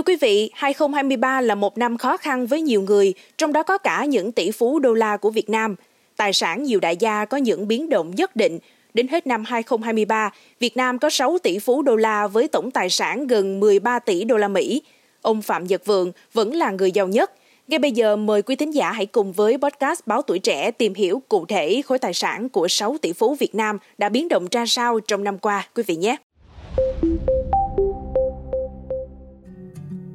[0.00, 3.78] Thưa quý vị, 2023 là một năm khó khăn với nhiều người, trong đó có
[3.78, 5.74] cả những tỷ phú đô la của Việt Nam.
[6.16, 8.58] Tài sản nhiều đại gia có những biến động nhất định.
[8.94, 12.90] Đến hết năm 2023, Việt Nam có 6 tỷ phú đô la với tổng tài
[12.90, 14.82] sản gần 13 tỷ đô la Mỹ.
[15.22, 17.32] Ông Phạm Nhật Vượng vẫn là người giàu nhất.
[17.68, 20.94] Ngay bây giờ mời quý thính giả hãy cùng với podcast Báo Tuổi Trẻ tìm
[20.94, 24.46] hiểu cụ thể khối tài sản của 6 tỷ phú Việt Nam đã biến động
[24.50, 26.16] ra sao trong năm qua quý vị nhé.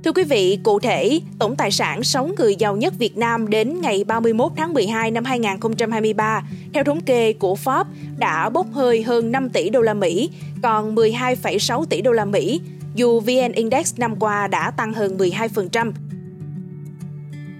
[0.06, 3.82] Thưa quý vị, cụ thể, tổng tài sản 6 người giàu nhất Việt Nam đến
[3.82, 6.43] ngày 31 tháng 12 năm 2023,
[6.74, 7.86] theo thống kê của Forbes,
[8.18, 10.29] đã bốc hơi hơn 5 tỷ đô la Mỹ,
[10.62, 12.62] còn 12,6 tỷ đô la Mỹ,
[12.96, 15.92] dù VN Index năm qua đã tăng hơn 12%.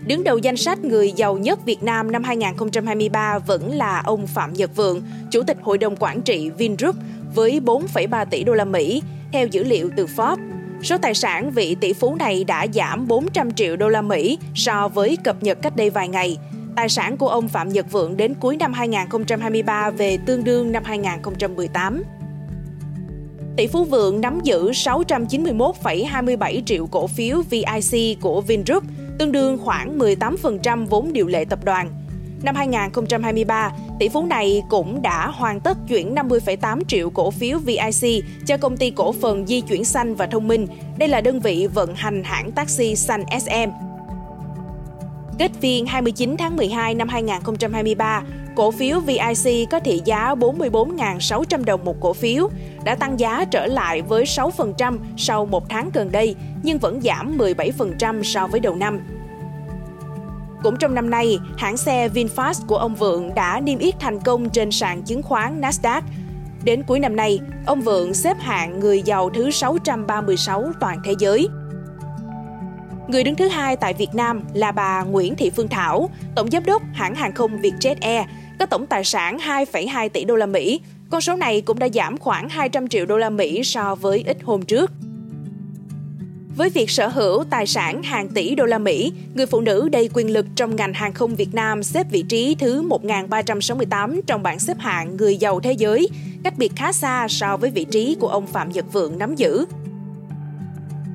[0.08, 4.54] Đứng đầu danh sách người giàu nhất Việt Nam năm 2023 vẫn là ông Phạm
[4.54, 6.96] Nhật Vượng, Chủ tịch Hội đồng Quản trị Vingroup
[7.36, 10.45] với 4,3 tỷ đô la Mỹ, theo dữ liệu từ Forbes.
[10.86, 14.88] Số tài sản vị tỷ phú này đã giảm 400 triệu đô la Mỹ so
[14.88, 16.38] với cập nhật cách đây vài ngày.
[16.76, 20.84] Tài sản của ông Phạm Nhật Vượng đến cuối năm 2023 về tương đương năm
[20.86, 22.04] 2018.
[23.58, 28.84] Tỷ phú Vượng nắm giữ 691,27 triệu cổ phiếu VIC của Vingroup,
[29.20, 32.05] tương đương khoảng 18% vốn điều lệ tập đoàn.
[32.46, 38.24] Năm 2023, tỷ phú này cũng đã hoàn tất chuyển 50,8 triệu cổ phiếu VIC
[38.46, 40.68] cho công ty cổ phần di chuyển xanh và thông minh.
[40.98, 43.71] Đây là đơn vị vận hành hãng taxi xanh SM.
[45.40, 48.24] Kết phiên 29 tháng 12 năm 2023,
[48.55, 52.49] cổ phiếu VIC có thị giá 44.600 đồng một cổ phiếu,
[52.84, 57.37] đã tăng giá trở lại với 6% sau một tháng gần đây, nhưng vẫn giảm
[57.37, 58.99] 17% so với đầu năm.
[60.66, 64.50] Cũng trong năm nay, hãng xe VinFast của ông Vượng đã niêm yết thành công
[64.50, 66.02] trên sàn chứng khoán Nasdaq.
[66.63, 71.47] Đến cuối năm nay, ông Vượng xếp hạng người giàu thứ 636 toàn thế giới.
[73.08, 76.66] Người đứng thứ hai tại Việt Nam là bà Nguyễn Thị Phương Thảo, tổng giám
[76.66, 78.25] đốc hãng hàng không Vietjet Air,
[78.59, 80.82] có tổng tài sản 2,2 tỷ đô la Mỹ.
[81.09, 84.38] Con số này cũng đã giảm khoảng 200 triệu đô la Mỹ so với ít
[84.44, 84.92] hôm trước.
[86.56, 90.10] Với việc sở hữu tài sản hàng tỷ đô la Mỹ, người phụ nữ đầy
[90.14, 94.60] quyền lực trong ngành hàng không Việt Nam xếp vị trí thứ 1368 trong bảng
[94.60, 96.10] xếp hạng người giàu thế giới,
[96.44, 99.66] cách biệt khá xa so với vị trí của ông Phạm Nhật Vượng nắm giữ.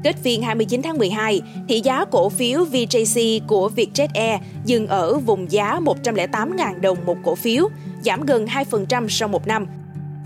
[0.04, 5.18] Kết phiên 29 tháng 12, thị giá cổ phiếu VJC của Vietjet Air dừng ở
[5.18, 7.68] vùng giá 108.000 đồng một cổ phiếu,
[8.02, 9.66] giảm gần 2% sau một năm.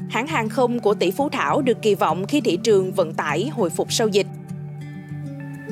[0.08, 3.48] Hãng hàng không của tỷ phú Thảo được kỳ vọng khi thị trường vận tải
[3.48, 4.26] hồi phục sau dịch.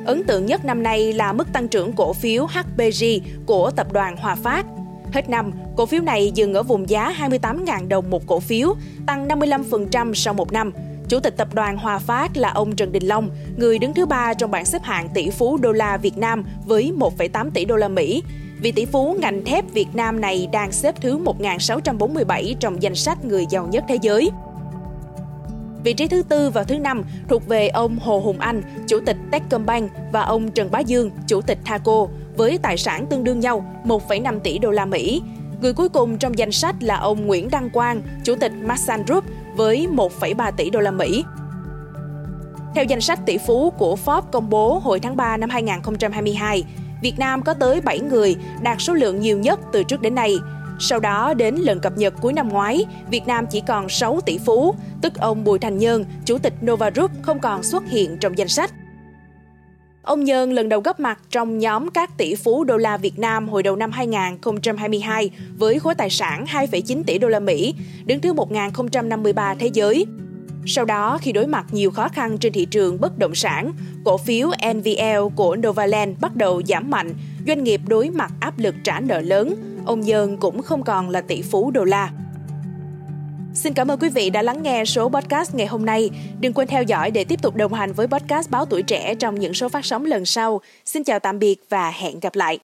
[0.05, 3.05] Ấn tượng nhất năm nay là mức tăng trưởng cổ phiếu HPG
[3.47, 4.67] của tập đoàn Hòa Phát.
[5.13, 8.75] Hết năm, cổ phiếu này dừng ở vùng giá 28.000 đồng một cổ phiếu,
[9.07, 10.73] tăng 55% sau một năm.
[11.09, 14.35] Chủ tịch tập đoàn Hòa Phát là ông Trần Đình Long, người đứng thứ ba
[14.35, 17.89] trong bảng xếp hạng tỷ phú đô la Việt Nam với 1,8 tỷ đô la
[17.89, 18.23] Mỹ.
[18.61, 23.25] Vị tỷ phú ngành thép Việt Nam này đang xếp thứ 1.647 trong danh sách
[23.25, 24.31] người giàu nhất thế giới.
[25.85, 29.17] Vị trí thứ tư và thứ năm thuộc về ông Hồ Hùng Anh, Chủ tịch
[29.31, 32.07] Techcombank và ông Trần Bá Dương, Chủ tịch Thaco,
[32.37, 35.23] với tài sản tương đương nhau 1,5 tỷ đô la Mỹ.
[35.61, 39.25] Người cuối cùng trong danh sách là ông Nguyễn Đăng Quang, Chủ tịch Masan Group
[39.57, 41.25] với 1,3 tỷ đô la Mỹ.
[42.75, 46.65] Theo danh sách tỷ phú của Forbes công bố hồi tháng 3 năm 2022,
[47.03, 50.37] Việt Nam có tới 7 người đạt số lượng nhiều nhất từ trước đến nay–
[50.79, 54.39] sau đó đến lần cập nhật cuối năm ngoái, Việt Nam chỉ còn 6 tỷ
[54.39, 58.39] phú, tức ông Bùi Thành Nhân, chủ tịch Nova Group không còn xuất hiện trong
[58.39, 58.73] danh sách.
[60.03, 63.49] Ông Nhân lần đầu góp mặt trong nhóm các tỷ phú đô la Việt Nam
[63.49, 68.33] hồi đầu năm 2022 với khối tài sản 2,9 tỷ đô la Mỹ, đứng thứ
[68.33, 70.07] 1053 thế giới.
[70.67, 73.73] Sau đó, khi đối mặt nhiều khó khăn trên thị trường bất động sản,
[74.05, 77.15] cổ phiếu NVL của Novaland bắt đầu giảm mạnh,
[77.47, 79.55] doanh nghiệp đối mặt áp lực trả nợ lớn,
[79.87, 82.11] ông Nhơn cũng không còn là tỷ phú đô la.
[83.55, 86.11] Xin cảm ơn quý vị đã lắng nghe số podcast ngày hôm nay.
[86.41, 89.41] Đừng quên theo dõi để tiếp tục đồng hành với podcast Báo Tuổi Trẻ trong
[89.41, 90.61] những số phát sóng lần sau.
[90.85, 92.59] Xin chào tạm biệt và hẹn gặp lại.